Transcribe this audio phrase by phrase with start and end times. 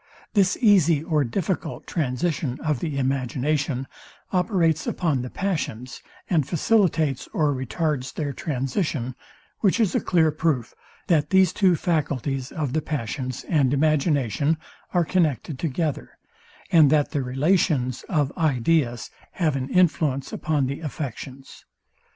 [0.33, 3.87] This easy or difficult transition of the imagination
[4.33, 9.13] operates upon the passions, and facilitates or retards their transition,
[9.59, 10.73] which is a clear proof,
[11.05, 14.57] that these two faculties of the passions and imagination
[14.91, 16.17] are connected together,
[16.71, 21.63] and that the relations of ideas have an influence upon the affections.